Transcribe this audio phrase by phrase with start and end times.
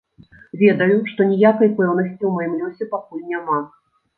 [0.61, 3.63] Ведаю, што ніякай пэўнасці ў маім лёсе пакуль няма.